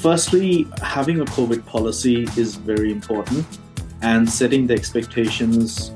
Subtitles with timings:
[0.00, 3.44] Firstly, having a COVID policy is very important
[4.00, 5.88] and setting the expectations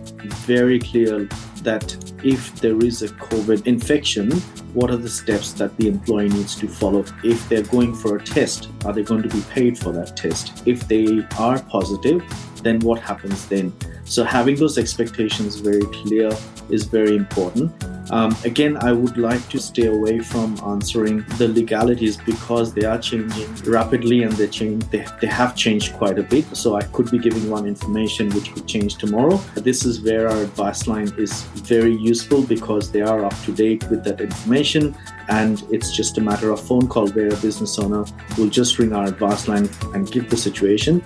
[0.45, 1.29] very clear
[1.63, 4.33] that if there is a COVID infection,
[4.75, 7.05] what are the steps that the employee needs to follow?
[7.23, 10.67] If they're going for a test, are they going to be paid for that test?
[10.67, 12.25] If they are positive,
[12.65, 13.73] then what happens then?
[14.05, 16.31] So, having those expectations very clear
[16.71, 17.73] is very important.
[18.11, 22.99] Um, again, I would like to stay away from answering the legalities because they are
[22.99, 24.85] changing rapidly and they change.
[24.91, 26.45] They, they have changed quite a bit.
[26.57, 29.37] So I could be giving one information which could change tomorrow.
[29.55, 33.89] This is where our advice line is very useful because they are up to date
[33.89, 34.95] with that information,
[35.29, 38.05] and it's just a matter of phone call where a business owner
[38.37, 41.03] will just ring our advice line and give the situation.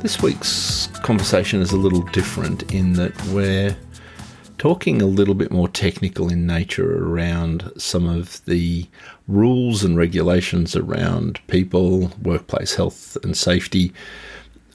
[0.00, 3.76] This week's conversation is a little different in that we're
[4.60, 8.86] talking a little bit more technical in nature around some of the
[9.26, 13.90] rules and regulations around people, workplace health and safety,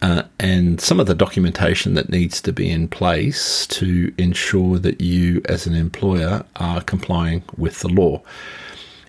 [0.02, 5.02] uh, and some of the documentation that needs to be in place to ensure that
[5.02, 8.20] you, as an employer, are complying with the law.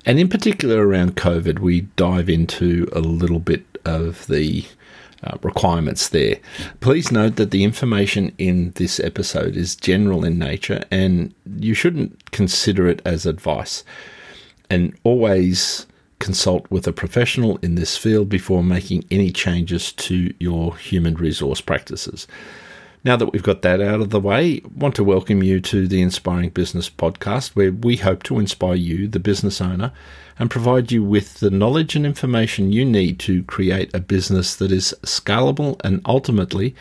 [0.04, 4.66] And in particular, around COVID, we dive into a little bit of the
[5.26, 6.38] uh, requirements there.
[6.80, 12.30] Please note that the information in this episode is general in nature and you shouldn't
[12.30, 13.84] consider it as advice.
[14.70, 15.86] And always
[16.18, 21.60] consult with a professional in this field before making any changes to your human resource
[21.60, 22.26] practices.
[23.04, 25.86] Now that we've got that out of the way, I want to welcome you to
[25.86, 29.92] the Inspiring Business podcast, where we hope to inspire you, the business owner,
[30.38, 34.70] and provide you with the knowledge and information you need to create a business that
[34.70, 36.74] is scalable and ultimately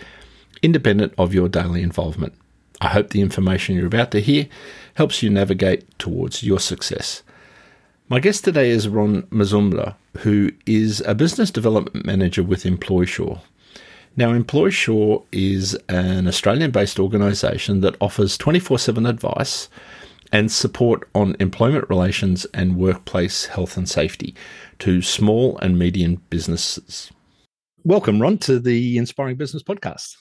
[0.61, 2.33] independent of your daily involvement.
[2.81, 4.47] I hope the information you're about to hear
[4.95, 7.23] helps you navigate towards your success.
[8.09, 13.39] My guest today is Ron Mazumdar, who is a business development manager with EmploySure.
[14.17, 19.69] Now, EmploySure is an Australian based organisation that offers 24 7 advice
[20.31, 24.35] and support on employment relations and workplace health and safety
[24.79, 27.11] to small and medium businesses.
[27.83, 30.15] Welcome, Ron, to the Inspiring Business Podcast.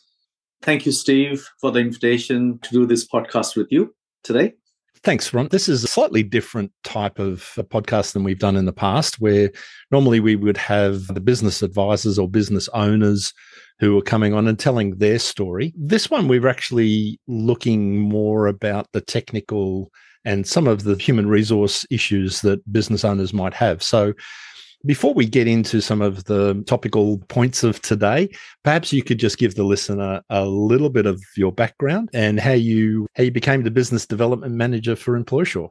[0.63, 4.55] Thank you, Steve, for the invitation to do this podcast with you today.
[5.03, 5.49] Thanks, Ron.
[5.51, 9.51] This is a slightly different type of podcast than we've done in the past, where
[9.91, 13.35] normally we would have the business advisors or business owners
[13.81, 15.73] who are coming on and telling their story.
[15.77, 19.91] This one, we're actually looking more about the technical
[20.25, 23.83] and some of the human resource issues that business owners might have.
[23.83, 24.15] So,
[24.87, 28.29] before we get into some of the topical points of today,
[28.65, 32.53] perhaps you could just give the listener a little bit of your background and how
[32.53, 35.71] you how you became the business development manager for EmploySure.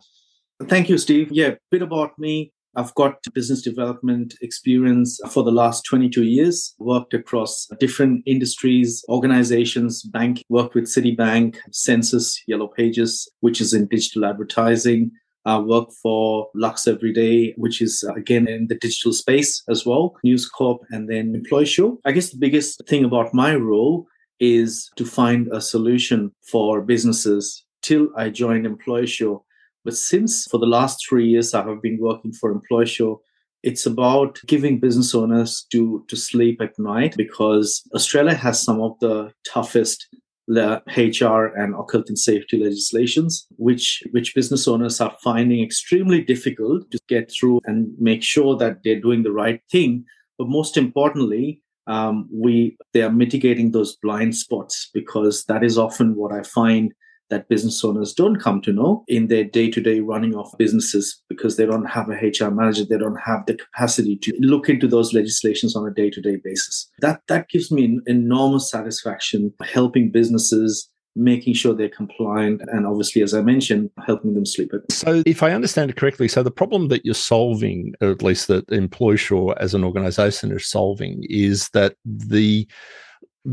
[0.68, 1.31] Thank you, Steve.
[1.31, 2.52] Yeah, a bit about me.
[2.75, 10.01] I've got business development experience for the last 22 years, worked across different industries, organizations,
[10.03, 15.12] bank, worked with Citibank, Sensis, Yellow Pages, which is in digital advertising.
[15.45, 20.50] I work for Lux Everyday, which is again in the digital space as well, News
[20.50, 21.97] Corp, and then EmploySure.
[22.06, 24.07] I guess the biggest thing about my role
[24.39, 29.41] is to find a solution for businesses till I joined EmploySure
[29.83, 33.17] but since for the last three years, I have been working for EmploySure,
[33.63, 38.99] it's about giving business owners to, to sleep at night because Australia has some of
[38.99, 40.07] the toughest
[40.49, 47.00] HR and occult and safety legislations, which which business owners are finding extremely difficult to
[47.07, 50.03] get through and make sure that they're doing the right thing.
[50.38, 56.15] But most importantly, um, we they are mitigating those blind spots because that is often
[56.15, 56.94] what I find
[57.29, 61.22] that business owners don't come to know in their day to day running of businesses
[61.29, 62.85] because they don't have a HR manager.
[62.85, 66.38] They don't have the capacity to look into those legislations on a day to day
[66.44, 66.89] basis.
[67.00, 73.35] That, that gives me enormous satisfaction helping businesses making sure they're compliant and obviously as
[73.35, 76.88] i mentioned helping them sleep at so if i understand it correctly so the problem
[76.88, 81.95] that you're solving or at least that EmploySure as an organization is solving is that
[82.03, 82.68] the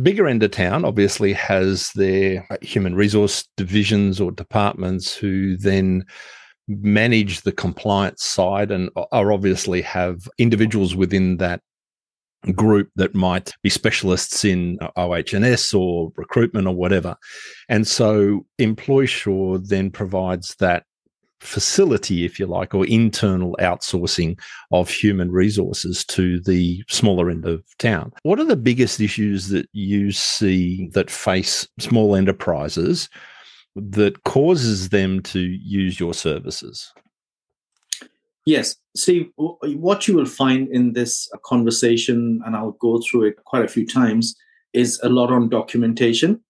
[0.02, 6.04] bigger end of town obviously has their uh, human resource divisions or departments who then
[6.68, 11.60] manage the compliance side and are obviously have individuals within that
[12.54, 17.16] group that might be specialists in uh, OH&S or recruitment or whatever.
[17.68, 20.84] And so EmploySure then provides that
[21.40, 24.38] facility, if you like, or internal outsourcing
[24.70, 28.12] of human resources to the smaller end of town.
[28.22, 33.08] What are the biggest issues that you see that face small enterprises
[33.74, 36.92] that causes them to use your services?
[38.46, 43.64] Yes, Steve, what you will find in this conversation, and I'll go through it quite
[43.64, 44.34] a few times,
[44.72, 46.40] is a lot on documentation.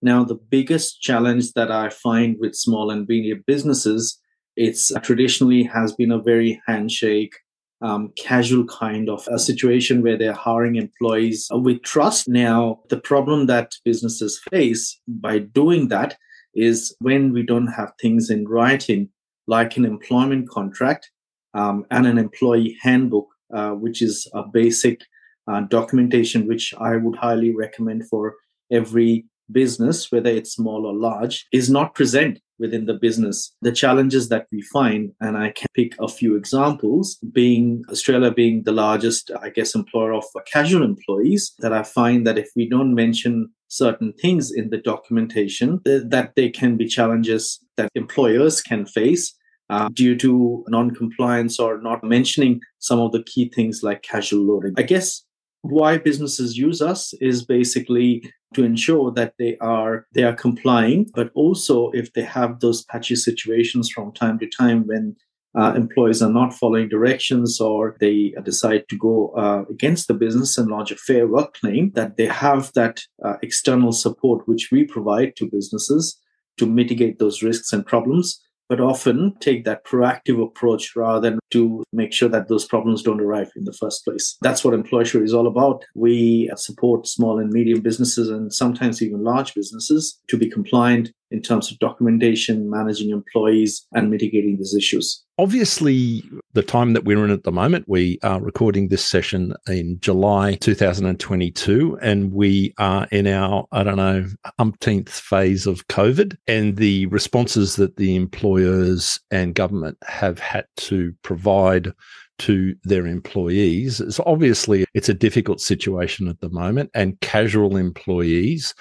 [0.00, 4.20] Now, the biggest challenge that I find with small and medium businesses,
[4.58, 7.32] it's traditionally has been a very handshake,
[7.80, 12.28] um, casual kind of a situation where they're hiring employees with trust.
[12.28, 16.16] Now, the problem that businesses face by doing that
[16.54, 19.10] is when we don't have things in writing,
[19.46, 21.08] like an employment contract
[21.54, 25.02] um, and an employee handbook, uh, which is a basic
[25.46, 28.34] uh, documentation which I would highly recommend for
[28.72, 33.54] every business, whether it's small or large, is not present within the business.
[33.62, 38.62] The challenges that we find, and I can pick a few examples, being Australia being
[38.64, 42.94] the largest, I guess, employer of casual employees, that I find that if we don't
[42.94, 49.34] mention certain things in the documentation, that there can be challenges that employers can face
[49.70, 54.72] uh, due to non-compliance or not mentioning some of the key things like casual loading.
[54.78, 55.24] I guess
[55.62, 61.30] why businesses use us is basically to ensure that they are they are complying but
[61.34, 65.16] also if they have those patchy situations from time to time when
[65.56, 70.56] uh, employees are not following directions or they decide to go uh, against the business
[70.56, 74.84] and lodge a fair work claim that they have that uh, external support which we
[74.84, 76.18] provide to businesses
[76.58, 81.82] to mitigate those risks and problems but often take that proactive approach rather than to
[81.92, 84.36] make sure that those problems don't arrive in the first place.
[84.42, 85.84] That's what EmploySure is all about.
[85.94, 91.42] We support small and medium businesses and sometimes even large businesses to be compliant in
[91.42, 95.22] terms of documentation, managing employees, and mitigating these issues.
[95.38, 99.98] Obviously, the time that we're in at the moment, we are recording this session in
[100.00, 104.26] July 2022, and we are in our, I don't know,
[104.58, 106.36] umpteenth phase of COVID.
[106.48, 111.92] And the responses that the employers and government have had to provide
[112.38, 118.74] to their employees is obviously it's a difficult situation at the moment and casual employees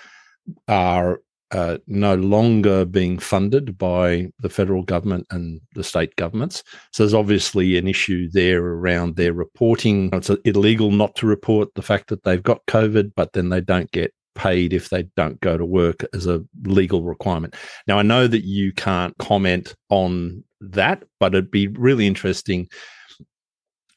[0.68, 1.20] are
[1.52, 6.64] uh, no longer being funded by the federal government and the state governments.
[6.92, 10.10] So there's obviously an issue there around their reporting.
[10.14, 13.92] It's illegal not to report the fact that they've got COVID, but then they don't
[13.92, 17.56] get paid if they don't go to work as a legal requirement.
[17.88, 22.68] Now, I know that you can't comment on that, but it'd be really interesting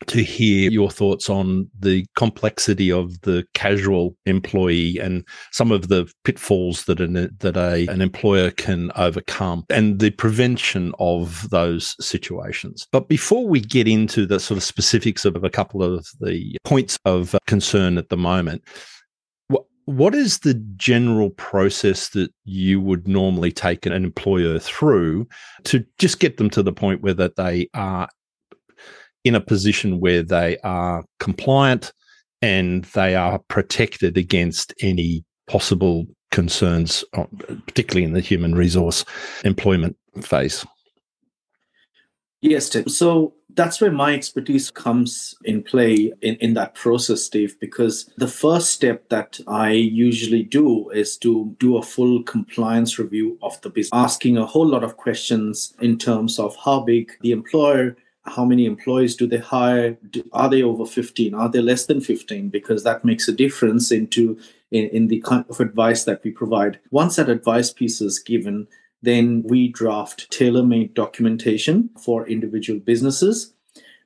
[0.06, 6.10] to hear your thoughts on the complexity of the casual employee and some of the
[6.24, 12.86] pitfalls that an, that a, an employer can overcome and the prevention of those situations.
[12.92, 16.98] But before we get into the sort of specifics of a couple of the points
[17.04, 18.62] of concern at the moment,
[19.86, 25.26] what is the general process that you would normally take an employer through
[25.64, 28.08] to just get them to the point where that they are
[29.24, 31.92] in a position where they are compliant
[32.42, 37.24] and they are protected against any possible concerns, uh,
[37.66, 39.04] particularly in the human resource
[39.44, 40.64] employment phase.
[42.40, 42.88] Yes, Tim.
[42.88, 48.28] So that's where my expertise comes in play in, in that process, Steve, because the
[48.28, 53.68] first step that I usually do is to do a full compliance review of the
[53.68, 57.96] business, asking a whole lot of questions in terms of how big the employer
[58.30, 59.98] how many employees do they hire?
[60.32, 64.38] Are they over 15 are they less than 15 because that makes a difference into
[64.70, 66.78] in, in the kind of advice that we provide.
[66.90, 68.66] Once that advice piece is given
[69.02, 73.54] then we draft tailor-made documentation for individual businesses.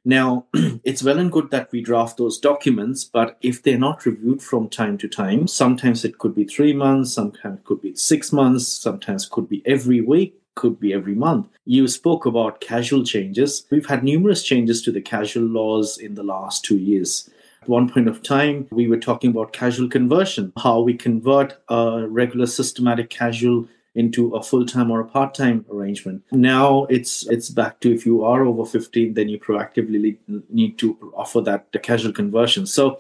[0.04, 0.46] Now
[0.84, 4.68] it's well and good that we draft those documents but if they're not reviewed from
[4.68, 8.68] time to time sometimes it could be three months sometimes it could be six months
[8.68, 11.48] sometimes it could be every week could be every month.
[11.64, 13.66] You spoke about casual changes.
[13.70, 17.30] We've had numerous changes to the casual laws in the last two years.
[17.62, 22.06] At one point of time, we were talking about casual conversion, how we convert a
[22.06, 26.22] regular systematic casual into a full-time or a part-time arrangement.
[26.32, 30.18] Now it's it's back to if you are over 15, then you proactively
[30.50, 32.66] need to offer that casual conversion.
[32.66, 32.98] So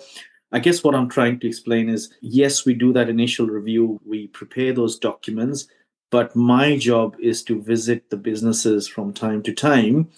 [0.52, 4.28] I guess what I'm trying to explain is yes, we do that initial review, we
[4.28, 5.66] prepare those documents,
[6.14, 10.08] but my job is to visit the businesses from time to time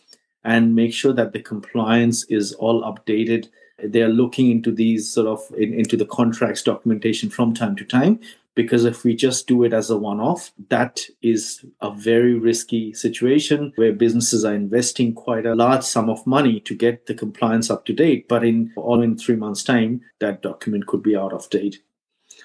[0.44, 3.48] and make sure that the compliance is all updated.
[3.82, 8.20] They're looking into these sort of in, into the contracts documentation from time to time
[8.54, 12.92] because if we just do it as a one off, that is a very risky
[12.92, 17.70] situation where businesses are investing quite a large sum of money to get the compliance
[17.70, 18.28] up to date.
[18.28, 21.80] But in all in three months' time, that document could be out of date.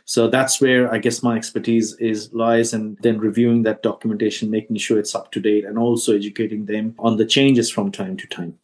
[0.06, 4.78] So that's where I guess my expertise is lies and then reviewing that documentation, making
[4.78, 8.28] sure it's up to date and also educating them on the changes from time to
[8.28, 8.58] time.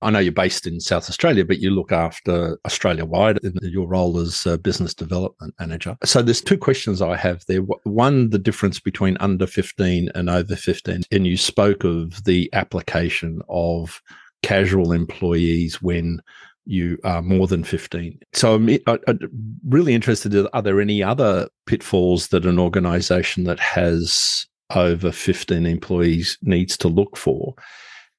[0.00, 3.88] I know you're based in South Australia, but you look after Australia wide in your
[3.88, 5.96] role as business development manager.
[6.04, 7.62] So there's two questions I have there.
[7.82, 11.02] One, the difference between under 15 and over 15.
[11.10, 14.00] And you spoke of the application of
[14.44, 16.20] casual employees when
[16.68, 18.20] you are more than 15.
[18.34, 19.18] So I'm, I'm
[19.66, 26.36] really interested are there any other pitfalls that an organization that has over 15 employees
[26.42, 27.54] needs to look for?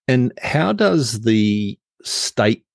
[0.07, 2.65] And how does the state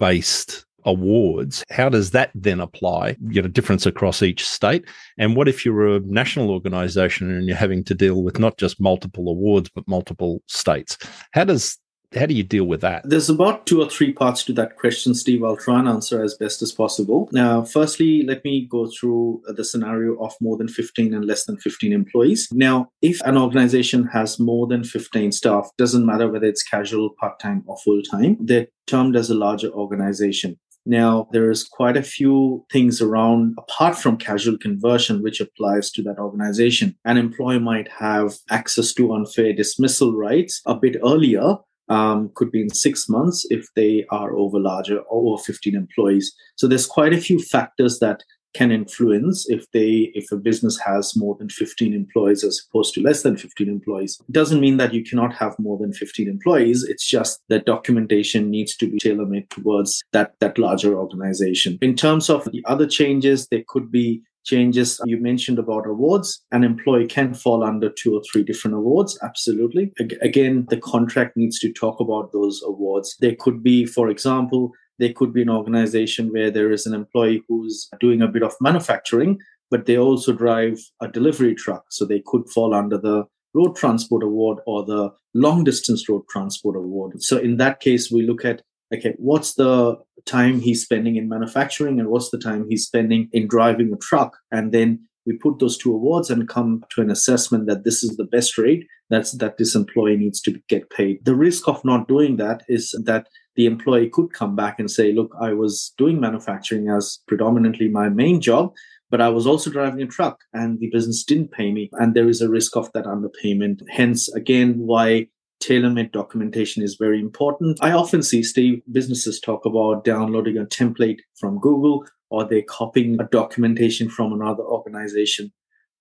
[0.00, 4.84] based awards how does that then apply you know difference across each state
[5.18, 8.80] and what if you're a national organization and you're having to deal with not just
[8.80, 10.96] multiple awards but multiple states
[11.32, 11.78] how does
[12.14, 13.02] how do you deal with that?
[13.04, 15.44] There's about two or three parts to that question, Steve.
[15.44, 17.28] I'll try and answer as best as possible.
[17.32, 21.44] Now, firstly, let me go through uh, the scenario of more than 15 and less
[21.44, 22.48] than 15 employees.
[22.50, 27.38] Now, if an organization has more than 15 staff, doesn't matter whether it's casual, part
[27.40, 30.58] time, or full time, they're termed as a larger organization.
[30.86, 36.02] Now, there is quite a few things around, apart from casual conversion, which applies to
[36.04, 36.96] that organization.
[37.04, 42.60] An employee might have access to unfair dismissal rights a bit earlier um, could be
[42.60, 46.34] in six months if they are over larger or over 15 employees.
[46.56, 48.22] So there's quite a few factors that
[48.54, 53.02] can influence if they if a business has more than 15 employees as opposed to
[53.02, 54.18] less than 15 employees.
[54.28, 56.82] It doesn't mean that you cannot have more than 15 employees.
[56.84, 61.78] It's just that documentation needs to be tailor-made towards that that larger organization.
[61.82, 66.42] In terms of the other changes there could be changes you mentioned about awards.
[66.52, 69.92] An employee can fall under two or three different awards absolutely.
[70.22, 73.16] Again the contract needs to talk about those awards.
[73.20, 77.42] There could be for example there could be an organization where there is an employee
[77.48, 79.38] who's doing a bit of manufacturing
[79.70, 81.84] but they also drive a delivery truck.
[81.90, 86.76] So they could fall under the road transport award or the long distance road transport
[86.76, 87.22] award.
[87.22, 91.98] So in that case we look at okay what's the time he's spending in manufacturing
[91.98, 95.76] and what's the time he's spending in driving a truck and then we put those
[95.76, 99.58] two awards and come to an assessment that this is the best rate that's that
[99.58, 103.66] this employee needs to get paid the risk of not doing that is that the
[103.66, 108.40] employee could come back and say look i was doing manufacturing as predominantly my main
[108.40, 108.72] job
[109.10, 111.88] but I was also driving a truck and the business didn't pay me.
[111.94, 113.80] And there is a risk of that underpayment.
[113.88, 115.28] Hence, again, why
[115.60, 117.78] tailor-made documentation is very important.
[117.82, 123.20] I often see, Steve, businesses talk about downloading a template from Google or they're copying
[123.20, 125.52] a documentation from another organization.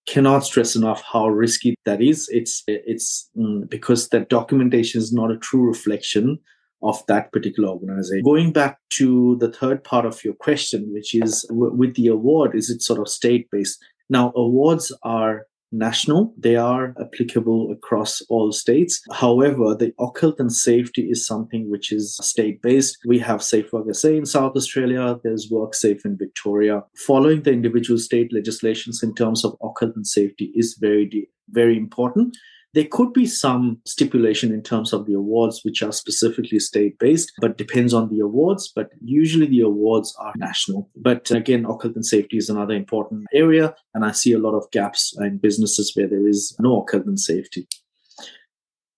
[0.08, 2.30] Cannot stress enough how risky that is.
[2.32, 6.40] It's it's mm, because that documentation is not a true reflection
[6.82, 8.24] of that particular organization.
[8.24, 12.56] Going back to the third part of your question, which is w- with the award,
[12.56, 13.84] is it sort of state based?
[14.10, 16.33] Now, awards are national.
[16.38, 19.01] They are applicable across all states.
[19.12, 22.97] However, the occult and safety is something which is state based.
[23.05, 26.83] We have Safe Work SA in South Australia, there's WorkSafe in Victoria.
[26.95, 32.38] Following the individual state legislations in terms of occult and safety is very, very important.
[32.74, 37.31] There could be some stipulation in terms of the awards, which are specifically state based,
[37.39, 38.71] but depends on the awards.
[38.75, 40.89] But usually the awards are national.
[40.95, 43.74] But again, occult and safety is another important area.
[43.93, 47.19] And I see a lot of gaps in businesses where there is no occult and
[47.19, 47.67] safety.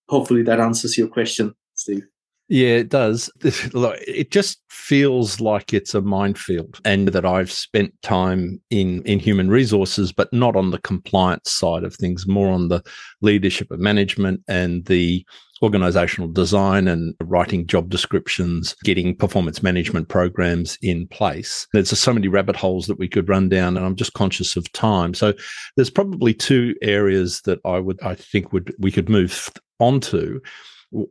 [0.08, 2.06] Hopefully that answers your question, Steve.
[2.50, 3.30] Yeah, it does.
[3.44, 9.48] It just feels like it's a minefield, and that I've spent time in in human
[9.48, 12.82] resources, but not on the compliance side of things, more on the
[13.20, 15.24] leadership of management and the
[15.62, 21.68] organizational design and writing job descriptions, getting performance management programs in place.
[21.72, 24.70] There's so many rabbit holes that we could run down, and I'm just conscious of
[24.72, 25.14] time.
[25.14, 25.34] So
[25.76, 30.40] there's probably two areas that I would I think would we could move onto.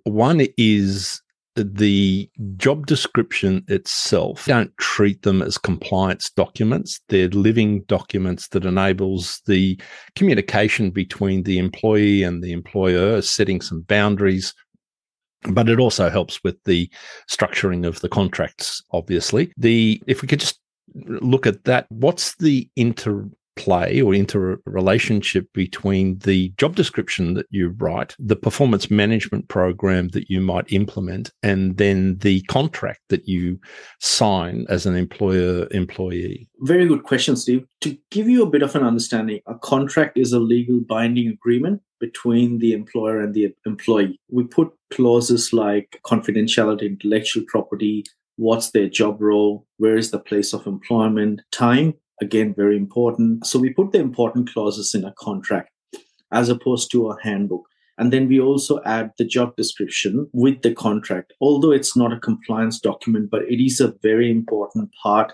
[0.03, 1.22] One is
[1.63, 7.01] the job description itself don't treat them as compliance documents.
[7.09, 9.79] They're living documents that enables the
[10.15, 14.53] communication between the employee and the employer setting some boundaries
[15.43, 16.89] but it also helps with the
[17.29, 19.53] structuring of the contracts obviously.
[19.57, 20.59] The if we could just
[20.95, 27.75] look at that what's the inter play or interrelationship between the job description that you
[27.77, 33.59] write, the performance management program that you might implement, and then the contract that you
[33.99, 36.47] sign as an employer employee?
[36.61, 37.65] Very good question, Steve.
[37.81, 41.81] To give you a bit of an understanding, a contract is a legal binding agreement
[41.99, 44.17] between the employer and the employee.
[44.29, 48.05] We put clauses like confidentiality, intellectual property,
[48.37, 53.45] what's their job role, where is the place of employment, time, Again, very important.
[53.45, 55.71] So we put the important clauses in a contract
[56.31, 57.65] as opposed to a handbook.
[57.97, 61.33] And then we also add the job description with the contract.
[61.41, 65.33] Although it's not a compliance document, but it is a very important part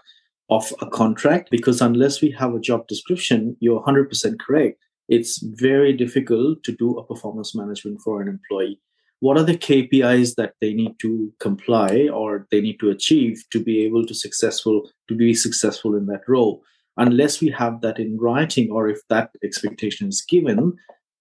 [0.49, 4.79] of a contract because unless we have a job description, you're 100% correct.
[5.07, 8.79] It's very difficult to do a performance management for an employee.
[9.19, 13.63] What are the KPIs that they need to comply or they need to achieve to
[13.63, 16.63] be able to successful to be successful in that role?
[16.97, 20.73] Unless we have that in writing or if that expectation is given,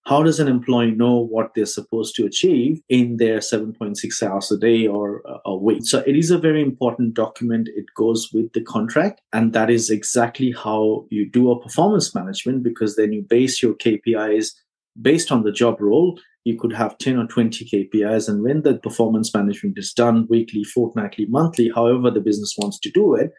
[0.06, 4.58] how does an employee know what they're supposed to achieve in their 7.6 hours a
[4.58, 5.86] day or a week?
[5.86, 7.70] So it is a very important document.
[7.74, 9.22] It goes with the contract.
[9.32, 13.74] And that is exactly how you do a performance management because then you base your
[13.74, 14.52] KPIs
[15.00, 16.20] based on the job role.
[16.44, 18.28] You could have 10 or 20 KPIs.
[18.28, 22.90] And when the performance management is done weekly, fortnightly, monthly, however the business wants to
[22.90, 23.32] do it,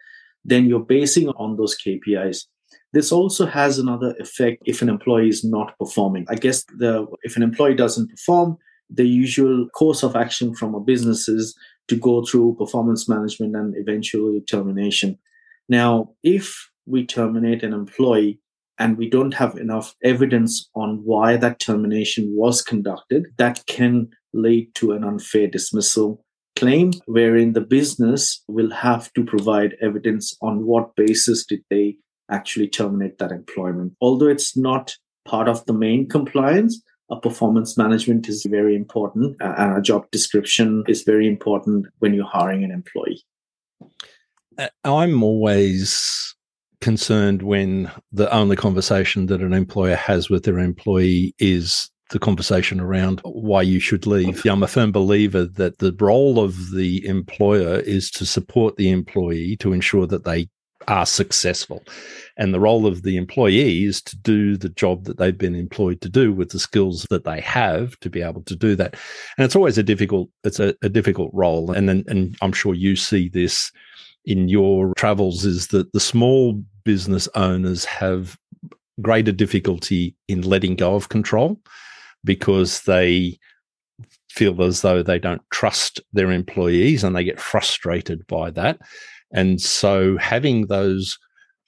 [0.46, 2.44] then you're basing on those KPIs.
[2.92, 6.24] This also has another effect if an employee is not performing.
[6.28, 8.56] I guess the if an employee doesn't perform,
[8.88, 11.54] the usual course of action from a business is
[11.88, 15.18] to go through performance management and eventually termination.
[15.68, 18.40] Now, if we terminate an employee
[18.78, 24.74] and we don't have enough evidence on why that termination was conducted, that can lead
[24.76, 26.24] to an unfair dismissal
[26.56, 31.96] claim wherein the business will have to provide evidence on what basis did they
[32.30, 33.92] actually terminate that employment.
[34.00, 34.94] Although it's not
[35.26, 40.82] part of the main compliance, a performance management is very important and a job description
[40.88, 43.22] is very important when you're hiring an employee.
[44.58, 46.34] Uh, I'm always
[46.80, 52.80] concerned when the only conversation that an employer has with their employee is the conversation
[52.80, 54.44] around why you should leave.
[54.46, 59.56] I'm a firm believer that the role of the employer is to support the employee
[59.56, 60.48] to ensure that they
[60.88, 61.82] are successful.
[62.36, 66.00] And the role of the employee is to do the job that they've been employed
[66.02, 68.94] to do with the skills that they have to be able to do that.
[69.36, 71.72] And it's always a difficult, it's a, a difficult role.
[71.72, 73.72] And then, and I'm sure you see this
[74.24, 78.36] in your travels is that the small business owners have
[79.02, 81.60] greater difficulty in letting go of control
[82.26, 83.38] because they
[84.30, 88.78] feel as though they don't trust their employees and they get frustrated by that.
[89.32, 91.18] And so having those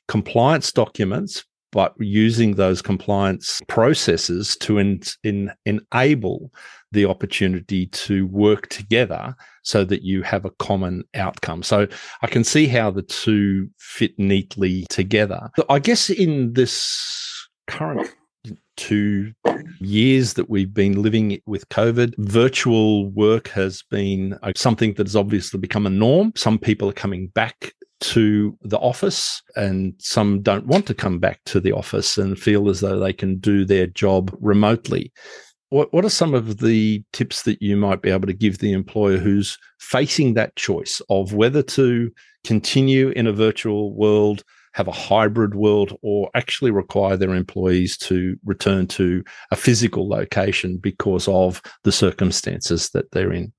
[0.06, 6.52] compliance documents, but using those compliance processes to in, in, enable
[6.92, 11.62] the opportunity to work together so that you have a common outcome.
[11.62, 11.86] So
[12.22, 15.50] I can see how the two fit neatly together.
[15.68, 18.10] I guess in this current
[18.78, 19.32] two
[19.80, 25.16] years that we've been living with COVID, virtual work has been uh, something that has
[25.16, 26.32] obviously become a norm.
[26.36, 31.40] Some people are coming back to the office and some don't want to come back
[31.46, 35.12] to the office and feel as though they can do their job remotely.
[35.70, 38.72] What, what are some of the tips that you might be able to give the
[38.72, 42.10] employer who's facing that choice of whether to
[42.44, 48.36] continue in a virtual world have a hybrid world or actually require their employees to
[48.44, 53.52] return to a physical location because of the circumstances that they're in.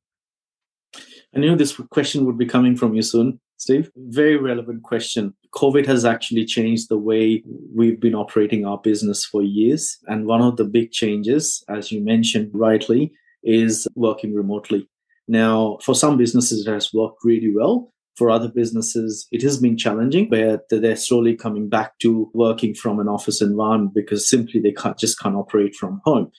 [1.35, 3.91] I knew this question would be coming from you soon, Steve.
[3.95, 5.35] Very relevant question.
[5.53, 7.43] COVID has actually changed the way
[7.75, 9.97] we've been operating our business for years.
[10.07, 13.11] And one of the big changes, as you mentioned rightly,
[13.43, 14.87] is working remotely.
[15.27, 19.77] Now, for some businesses, it has worked really well for other businesses, it has been
[19.77, 24.73] challenging, but they're slowly coming back to working from an office environment because simply they
[24.73, 26.29] can't just can't operate from home.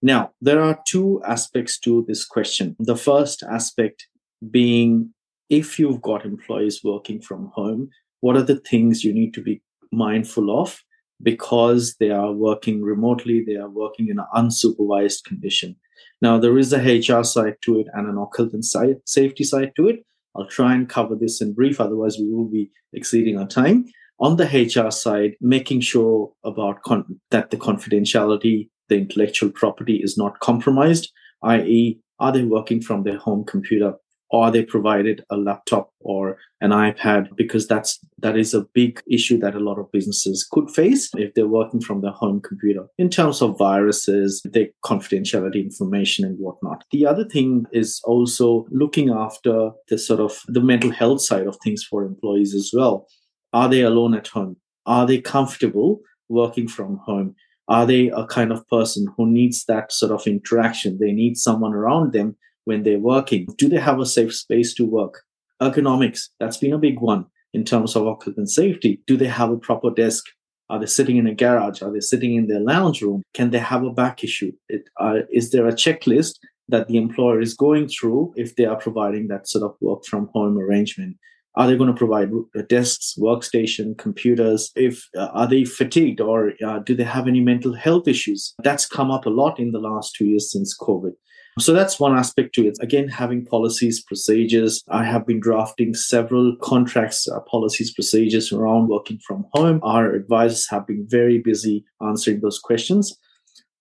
[0.00, 2.74] Now, there are two aspects to this question.
[2.78, 4.08] The first aspect
[4.50, 5.12] being
[5.50, 9.62] if you've got employees working from home, what are the things you need to be
[9.92, 10.82] mindful of
[11.22, 15.76] because they are working remotely, they are working in an unsupervised condition.
[16.20, 19.88] Now, there is a HR side to it and an occult side, safety side to
[19.88, 20.04] it.
[20.36, 23.86] I'll try and cover this in brief, otherwise, we will be exceeding our time.
[24.18, 30.16] On the HR side, making sure about con- that the confidentiality, the intellectual property is
[30.16, 33.94] not compromised, i.e., are they working from their home computer?
[34.30, 39.38] Or they provided a laptop or an ipad because that's that is a big issue
[39.38, 42.86] that a lot of businesses could face if they're working from their home computer.
[42.98, 46.84] In terms of viruses their confidentiality information and whatnot.
[46.90, 51.56] The other thing is also looking after the sort of the mental health side of
[51.62, 53.06] things for employees as well.
[53.52, 54.56] Are they alone at home?
[54.86, 57.34] Are they comfortable working from home?
[57.68, 60.98] Are they a kind of person who needs that sort of interaction?
[60.98, 62.36] They need someone around them
[62.66, 63.46] when they're working?
[63.56, 65.22] Do they have a safe space to work?
[65.62, 67.24] Ergonomics, that's been a big one
[67.54, 69.00] in terms of occupant safety.
[69.06, 70.24] Do they have a proper desk?
[70.68, 71.80] Are they sitting in a garage?
[71.80, 73.22] Are they sitting in their lounge room?
[73.32, 74.52] Can they have a back issue?
[74.68, 76.34] It, uh, is there a checklist
[76.68, 80.28] that the employer is going through if they are providing that sort of work from
[80.34, 81.16] home arrangement?
[81.54, 82.30] Are they going to provide
[82.68, 84.70] desks, workstation, computers?
[84.76, 88.52] If uh, are they fatigued or uh, do they have any mental health issues?
[88.62, 91.12] That's come up a lot in the last two years since COVID.
[91.58, 92.76] So that's one aspect to it.
[92.82, 94.84] Again, having policies, procedures.
[94.90, 99.80] I have been drafting several contracts, uh, policies, procedures around working from home.
[99.82, 103.18] Our advisors have been very busy answering those questions.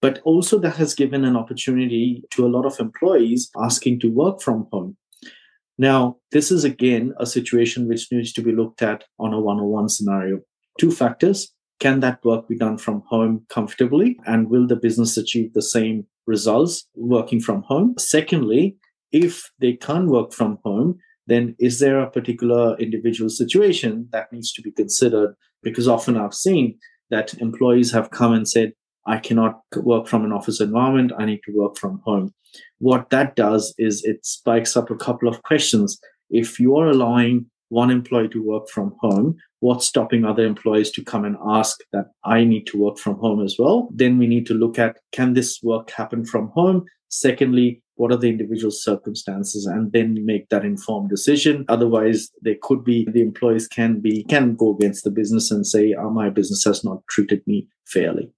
[0.02, 4.42] But also, that has given an opportunity to a lot of employees asking to work
[4.42, 4.96] from home.
[5.78, 9.58] Now, this is again a situation which needs to be looked at on a one
[9.58, 10.40] on one scenario.
[10.80, 14.18] Two factors can that work be done from home comfortably?
[14.26, 17.96] And will the business achieve the same results working from home?
[17.98, 18.78] Secondly,
[19.12, 24.54] if they can't work from home, then is there a particular individual situation that needs
[24.54, 25.36] to be considered?
[25.64, 26.78] Because often I've seen
[27.10, 28.74] that employees have come and said,
[29.08, 31.12] I cannot work from an office environment.
[31.18, 32.34] I need to work from home.
[32.80, 36.00] What that does is it spikes up a couple of questions.
[36.30, 41.04] If you are allowing one employee to work from home, what's stopping other employees to
[41.04, 43.90] come and ask that I need to work from home as well?
[43.92, 46.86] Then we need to look at can this work happen from home?
[47.10, 52.84] Secondly, what are the individual circumstances and then make that informed decision otherwise there could
[52.84, 56.66] be the employees can be can go against the business and say oh, my business
[56.66, 58.30] has not treated me fairly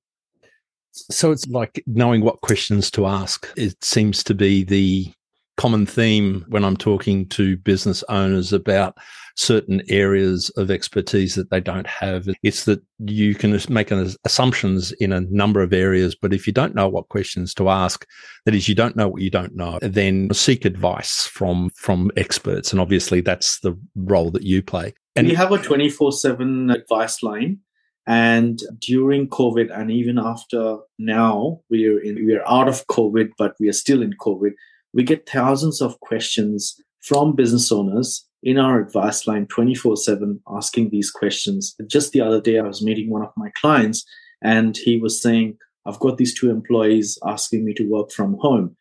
[1.12, 3.47] so it's like knowing what questions to ask.
[3.56, 5.12] It seems to be the
[5.58, 8.98] common theme when I'm talking to business owners about
[9.36, 12.28] certain areas of expertise that they don't have.
[12.41, 16.74] It's that you can make assumptions in a number of areas, but if you don't
[16.74, 18.06] know what questions to ask,
[18.46, 22.72] that is, you don't know what you don't know, then seek advice from from experts,
[22.72, 24.93] and obviously that's the role that you play.
[25.15, 27.60] And we have a twenty four seven advice line
[28.08, 33.67] and during COVID, and even after now, we're in, we're out of COVID, but we
[33.67, 34.54] are still in COVID.
[34.93, 40.89] We get thousands of questions from business owners in our advice line 24 7 asking
[40.89, 41.76] these questions.
[41.88, 44.06] Just the other day, I was meeting one of my clients,
[44.41, 48.76] and he was saying, I've got these two employees asking me to work from home,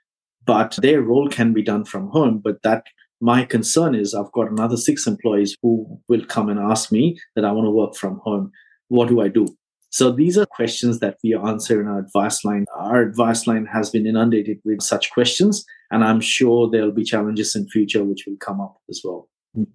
[0.44, 2.38] but their role can be done from home.
[2.38, 2.84] But that
[3.20, 7.44] my concern is I've got another six employees who will come and ask me that
[7.44, 8.52] I want to work from home
[8.88, 9.48] what do I do?
[9.90, 12.66] So these are questions that we answer in our advice line.
[12.76, 17.54] Our advice line has been inundated with such questions, and I'm sure there'll be challenges
[17.54, 19.28] in future which will come up as well.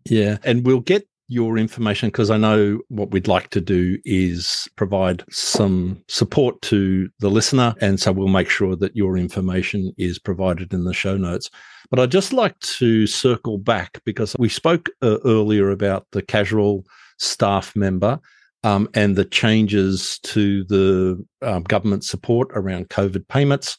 [0.06, 4.68] Yeah, and we'll get your information because I know what we'd like to do is
[4.76, 7.74] provide some support to the listener.
[7.80, 11.50] And so we'll make sure that your information is provided in the show notes.
[11.90, 16.86] But I'd just like to circle back because we spoke uh, earlier about the casual
[17.18, 18.20] staff member
[18.66, 23.78] um, and the changes to the um, government support around COVID payments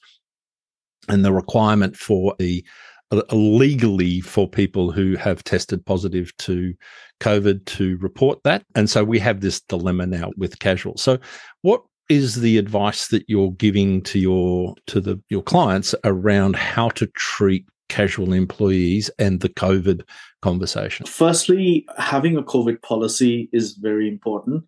[1.08, 2.62] and the requirement for a,
[3.30, 6.74] legally for people who have tested positive to
[7.20, 8.64] COVID to report that.
[8.74, 10.96] And so we have this dilemma now with casual.
[10.96, 11.18] So
[11.60, 16.88] what is the advice that you're giving to your to the your clients around how
[16.90, 20.02] to treat casual employees and the COVID
[20.40, 21.06] conversation?
[21.06, 24.64] Firstly, having a COVID policy is very important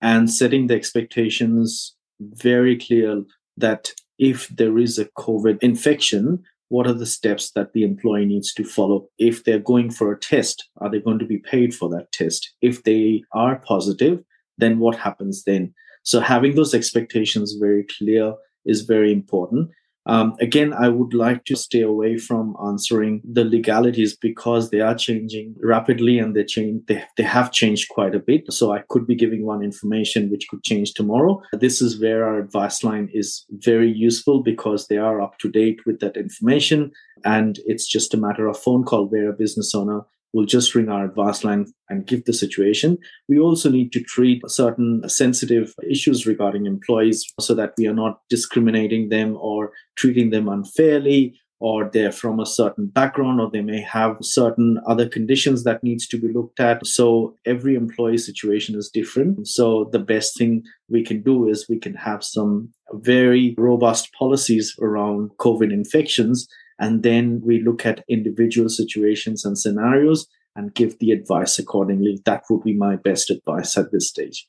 [0.00, 3.22] and setting the expectations very clear
[3.56, 8.52] that if there is a COVID infection, what are the steps that the employee needs
[8.54, 9.08] to follow?
[9.18, 12.52] If they're going for a test, are they going to be paid for that test?
[12.60, 14.24] If they are positive,
[14.58, 15.74] then what happens then?
[16.02, 19.70] So having those expectations very clear is very important.
[20.06, 24.94] Um, again, I would like to stay away from answering the legalities because they are
[24.94, 26.82] changing rapidly and they change.
[26.86, 28.52] They, they have changed quite a bit.
[28.52, 31.42] So I could be giving one information which could change tomorrow.
[31.52, 35.80] This is where our advice line is very useful because they are up to date
[35.86, 36.92] with that information.
[37.24, 40.02] And it's just a matter of phone call where a business owner
[40.36, 42.98] we'll just ring our advice line and give the situation.
[43.26, 48.20] We also need to treat certain sensitive issues regarding employees so that we are not
[48.28, 53.80] discriminating them or treating them unfairly or they're from a certain background or they may
[53.80, 58.90] have certain other conditions that needs to be looked at so every employee situation is
[58.90, 64.12] different so the best thing we can do is we can have some very robust
[64.12, 66.46] policies around covid infections
[66.78, 72.20] and then we look at individual situations and scenarios and give the advice accordingly.
[72.24, 74.48] That would be my best advice at this stage.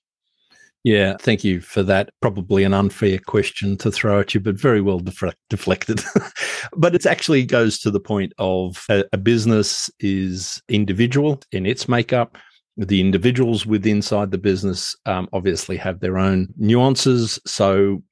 [0.84, 2.12] Yeah, thank you for that.
[2.22, 5.02] Probably an unfair question to throw at you, but very well
[5.50, 6.02] deflected.
[6.78, 11.90] but it actually goes to the point of a, a business is individual in its
[11.90, 12.38] makeup.
[12.78, 17.40] The individuals within inside the business um, obviously have their own nuances.
[17.46, 18.04] So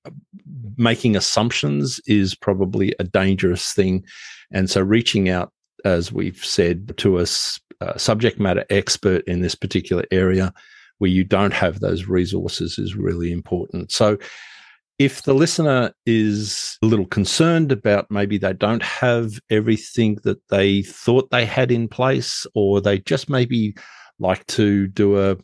[0.76, 4.04] making assumptions is probably a dangerous thing.
[4.52, 5.52] And so reaching out,
[5.86, 7.26] as we've said, to a,
[7.82, 10.52] a subject matter expert in this particular area
[10.98, 13.92] where you don't have those resources is really important.
[13.92, 14.18] So
[14.98, 20.84] if the listener is a little concerned about maybe they don't have everything that they
[20.84, 23.76] thought they had in place, or they just maybe
[24.20, 25.38] like to do a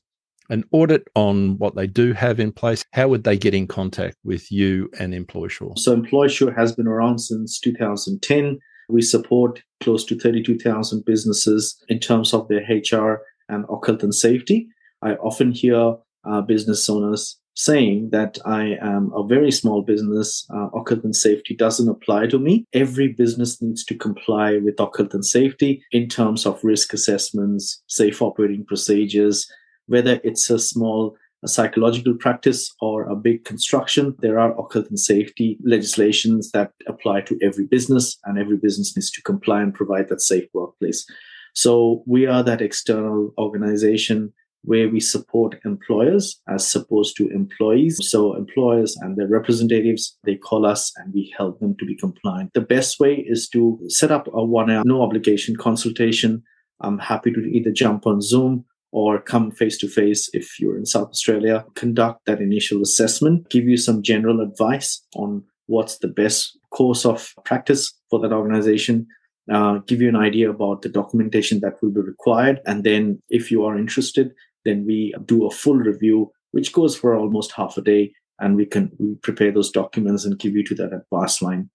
[0.49, 4.17] an audit on what they do have in place, how would they get in contact
[4.25, 5.77] with you and EmploySure?
[5.79, 8.59] So EmploySure has been around since 2010.
[8.89, 14.67] We support close to 32,000 businesses in terms of their HR and occult and safety.
[15.01, 15.95] I often hear
[16.29, 20.69] uh, business owners saying that I am a very small business, uh,
[21.11, 22.65] safety doesn't apply to me.
[22.73, 28.65] Every business needs to comply with occult safety in terms of risk assessments, safe operating
[28.65, 29.51] procedures,
[29.87, 34.99] whether it's a small a psychological practice or a big construction, there are occult and
[34.99, 40.07] safety legislations that apply to every business, and every business needs to comply and provide
[40.09, 41.05] that safe workplace.
[41.53, 47.97] So we are that external organization where we support employers as opposed to employees.
[48.01, 52.51] So employers and their representatives, they call us and we help them to be compliant.
[52.53, 56.43] The best way is to set up a one hour, no obligation consultation.
[56.81, 60.85] I'm happy to either jump on Zoom or come face to face if you're in
[60.85, 66.57] South Australia, conduct that initial assessment, give you some general advice on what's the best
[66.71, 69.07] course of practice for that organization,
[69.51, 72.59] uh, give you an idea about the documentation that will be required.
[72.65, 74.33] And then if you are interested,
[74.65, 78.65] then we do a full review, which goes for almost half a day, and we
[78.65, 81.69] can we prepare those documents and give you to that advice line.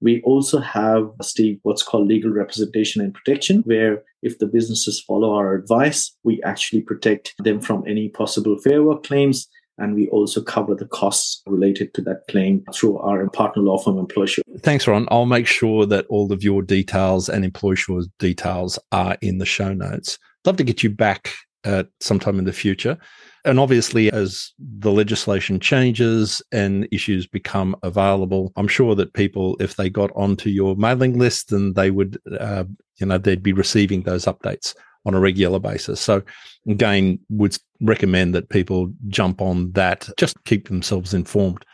[0.00, 5.34] We also have, Steve, what's called legal representation and protection, where if the businesses follow
[5.34, 9.48] our advice, we actually protect them from any possible fair work claims.
[9.78, 13.96] And we also cover the costs related to that claim through our partner law firm
[13.96, 14.42] EmploySure.
[14.60, 15.08] Thanks, Ron.
[15.10, 19.72] I'll make sure that all of your details and EmploySure's details are in the show
[19.72, 20.18] notes.
[20.44, 21.32] Love to get you back
[21.64, 22.98] at sometime in the future.
[23.44, 29.74] And obviously, as the legislation changes and issues become available, I'm sure that people, if
[29.74, 32.64] they got onto your mailing list, then they would, uh,
[32.98, 36.00] you know, they'd be receiving those updates on a regular basis.
[36.00, 36.22] So,
[36.68, 41.64] again, would recommend that people jump on that, just keep themselves informed.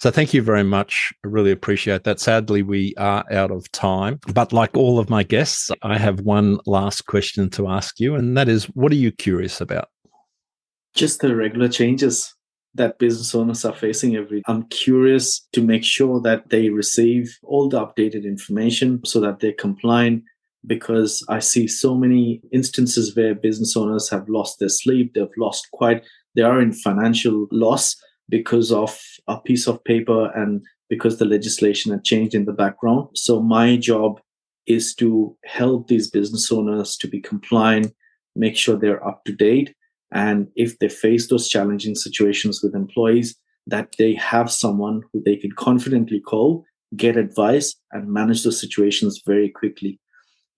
[0.00, 1.12] So thank you very much.
[1.24, 2.20] I really appreciate that.
[2.20, 4.20] Sadly, we are out of time.
[4.32, 8.36] But like all of my guests, I have one last question to ask you, and
[8.36, 9.88] that is what are you curious about?
[10.94, 12.34] Just the regular changes
[12.74, 17.68] that business owners are facing every I'm curious to make sure that they receive all
[17.68, 20.24] the updated information so that they're compliant
[20.66, 25.68] because I see so many instances where business owners have lost their sleep, they've lost
[25.72, 26.04] quite
[26.34, 27.96] they are in financial loss
[28.28, 33.08] because of a piece of paper and because the legislation had changed in the background.
[33.14, 34.20] So my job
[34.66, 37.92] is to help these business owners to be compliant,
[38.34, 39.74] make sure they're up to date.
[40.12, 43.36] And if they face those challenging situations with employees,
[43.66, 46.64] that they have someone who they can confidently call,
[46.96, 49.98] get advice, and manage those situations very quickly.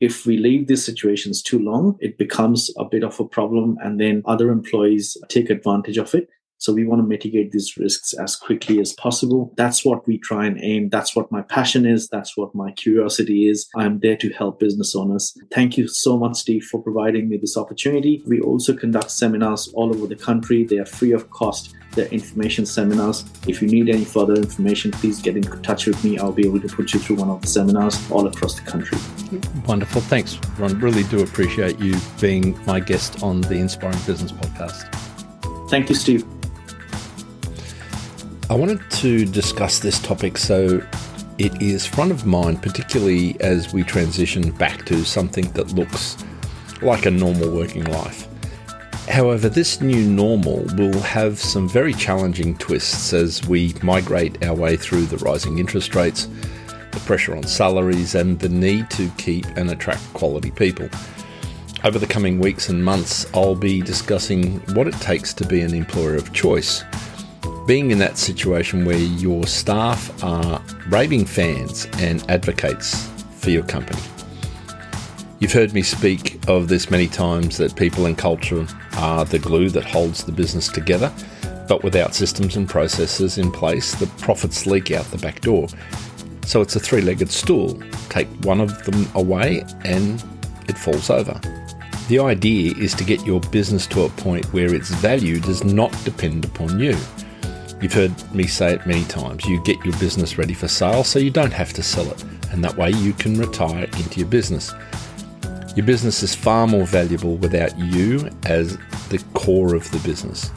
[0.01, 3.99] If we leave these situations too long, it becomes a bit of a problem, and
[3.99, 6.29] then other employees take advantage of it.
[6.61, 9.53] So we want to mitigate these risks as quickly as possible.
[9.57, 10.89] That's what we try and aim.
[10.89, 12.09] That's what my passion is.
[12.09, 13.69] That's what my curiosity is.
[13.77, 15.39] I'm there to help business owners.
[15.53, 18.23] Thank you so much, Steve, for providing me this opportunity.
[18.27, 20.65] We also conduct seminars all over the country.
[20.65, 21.75] They are free of cost.
[21.93, 23.25] They're information seminars.
[23.47, 26.19] If you need any further information, please get in touch with me.
[26.19, 28.99] I'll be able to put you through one of the seminars all across the country.
[29.67, 30.03] Wonderful.
[30.03, 30.79] Thanks, Ron.
[30.81, 34.93] Really do appreciate you being my guest on the Inspiring Business podcast.
[35.71, 36.25] Thank you, Steve.
[38.51, 40.81] I wanted to discuss this topic so
[41.37, 46.17] it is front of mind, particularly as we transition back to something that looks
[46.81, 48.27] like a normal working life.
[49.07, 54.79] However, this new normal will have some very challenging twists as we migrate our way
[54.79, 56.27] through the rising interest rates,
[56.93, 60.89] the pressure on salaries, and the need to keep and attract quality people.
[61.85, 65.75] Over the coming weeks and months, I'll be discussing what it takes to be an
[65.75, 66.83] employer of choice
[67.69, 74.01] being in that situation where your staff are raving fans and advocates for your company.
[75.39, 79.69] You've heard me speak of this many times that people and culture are the glue
[79.69, 81.13] that holds the business together,
[81.69, 85.69] but without systems and processes in place, the profits leak out the back door.
[86.47, 87.79] So it's a three legged stool.
[88.09, 90.25] Take one of them away and
[90.71, 91.39] it falls over.
[92.09, 95.93] The idea is to get your business to a point where its value does not
[96.07, 96.97] depend upon you.
[97.81, 99.45] You've heard me say it many times.
[99.45, 102.63] You get your business ready for sale so you don't have to sell it, and
[102.65, 104.73] that way you can retire into your business.
[105.77, 108.77] Your business is far more valuable without you as
[109.11, 110.51] the core of the business.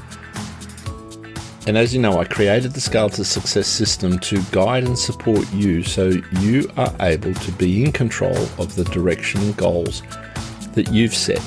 [1.68, 5.46] And as you know, I created the Scale to Success system to guide and support
[5.54, 10.02] you so you are able to be in control of the direction and goals
[10.74, 11.40] that you've set.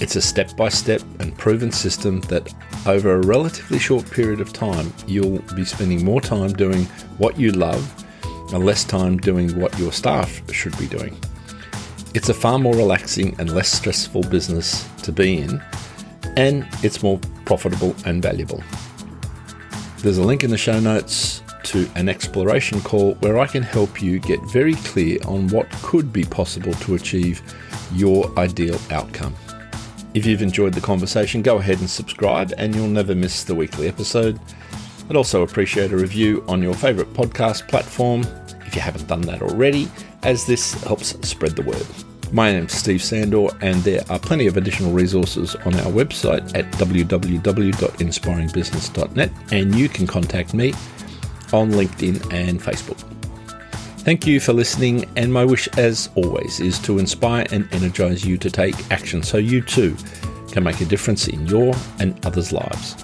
[0.00, 2.54] It's a step by step and proven system that
[2.86, 6.84] over a relatively short period of time, you'll be spending more time doing
[7.18, 8.04] what you love
[8.52, 11.18] and less time doing what your staff should be doing.
[12.14, 15.60] It's a far more relaxing and less stressful business to be in,
[16.36, 18.62] and it's more profitable and valuable.
[19.98, 24.00] There's a link in the show notes to an exploration call where I can help
[24.00, 27.42] you get very clear on what could be possible to achieve
[27.92, 29.34] your ideal outcome.
[30.18, 33.86] If you've enjoyed the conversation, go ahead and subscribe, and you'll never miss the weekly
[33.86, 34.40] episode.
[35.08, 38.26] I'd also appreciate a review on your favourite podcast platform
[38.66, 39.88] if you haven't done that already,
[40.24, 41.86] as this helps spread the word.
[42.32, 46.68] My name's Steve Sandor, and there are plenty of additional resources on our website at
[46.72, 50.72] www.inspiringbusiness.net, and you can contact me
[51.52, 53.17] on LinkedIn and Facebook.
[54.08, 58.38] Thank you for listening, and my wish, as always, is to inspire and energize you
[58.38, 59.94] to take action so you too
[60.50, 62.96] can make a difference in your and others' lives.